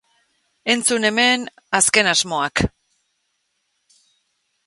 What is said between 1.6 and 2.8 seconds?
azken asmoak.